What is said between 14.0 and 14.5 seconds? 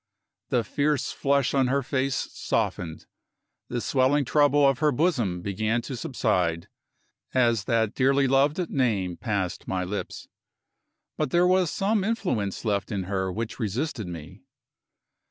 me.